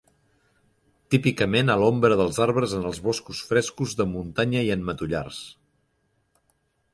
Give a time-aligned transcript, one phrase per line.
[1.15, 5.39] Típicament a l'ombra dels arbres en els boscos frescos de muntanya i en matollars.